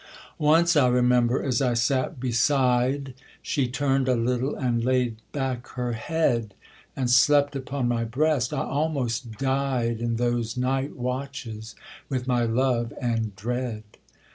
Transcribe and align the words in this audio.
Once, 0.39 0.75
I 0.75 0.87
remember, 0.87 1.43
as 1.43 1.61
I 1.61 1.75
sat 1.75 2.19
beside, 2.19 3.13
She 3.43 3.67
turn'd 3.67 4.07
a 4.07 4.15
little, 4.15 4.55
and 4.55 4.83
laid 4.83 5.17
back 5.31 5.67
her 5.77 5.93
head, 5.93 6.55
And 6.95 7.07
slept 7.07 7.55
upon 7.55 7.87
my 7.87 8.03
breast; 8.03 8.51
I 8.51 8.63
almost 8.63 9.33
died 9.33 9.99
In 10.01 10.15
those 10.15 10.57
night 10.57 10.95
watches 10.95 11.75
with 12.09 12.25
my 12.27 12.45
love 12.45 12.93
and 12.99 13.35
dread. 13.35 13.83